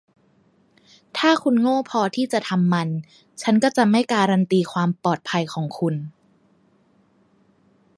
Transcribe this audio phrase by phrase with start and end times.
[1.17, 2.89] ถ้าคุณโง่พอที่จะทำมัน
[3.41, 5.95] ฉันก็จะไม่การันตีความปลอดภัยของคุณ